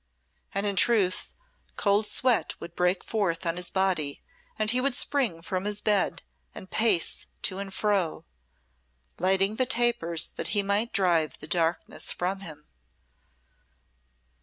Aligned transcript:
And, 0.55 0.65
in 0.65 0.75
truth, 0.75 1.35
cold 1.75 2.07
sweat 2.07 2.55
would 2.59 2.75
break 2.75 3.03
forth 3.03 3.45
on 3.45 3.55
his 3.55 3.69
body 3.69 4.23
and 4.57 4.71
he 4.71 4.81
would 4.81 4.95
spring 4.95 5.43
from 5.43 5.65
his 5.65 5.79
bed 5.79 6.23
and 6.55 6.71
pace 6.71 7.27
to 7.43 7.59
and 7.59 7.71
fro, 7.71 8.25
lighting 9.19 9.57
the 9.57 9.67
tapers 9.67 10.27
that 10.29 10.57
he 10.57 10.63
might 10.63 10.91
drive 10.91 11.37
the 11.37 11.47
darkness 11.47 12.11
from 12.11 12.39
him. 12.39 12.65